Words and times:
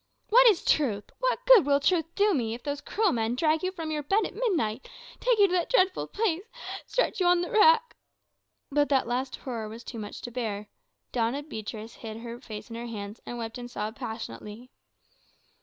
"What 0.29 0.47
is 0.47 0.65
Truth? 0.65 1.11
What 1.19 1.45
good 1.45 1.63
will 1.63 1.79
Truth 1.79 2.15
do 2.15 2.33
me 2.33 2.55
if 2.55 2.63
those 2.63 2.81
cruel 2.81 3.11
men 3.11 3.35
drag 3.35 3.61
you 3.61 3.71
from 3.71 3.91
your 3.91 4.01
bed 4.01 4.25
at 4.25 4.33
midnight, 4.33 4.89
take 5.19 5.37
you 5.37 5.45
to 5.45 5.53
that 5.53 5.69
dreadful 5.69 6.07
place, 6.07 6.41
stretch 6.87 7.19
you 7.19 7.27
on 7.27 7.41
the 7.43 7.51
rack?" 7.51 7.95
But 8.71 8.89
that 8.89 9.05
last 9.05 9.35
horror 9.35 9.69
was 9.69 9.83
too 9.83 9.99
much 9.99 10.21
to 10.21 10.31
bear; 10.31 10.69
Doña 11.13 11.47
Beatrix 11.47 11.93
hid 11.93 12.17
her 12.17 12.39
face 12.41 12.71
in 12.71 12.77
her 12.77 12.87
hands, 12.87 13.21
and 13.27 13.37
wept 13.37 13.59
and 13.59 13.69
sobbed 13.69 13.97
passionately. 13.97 14.71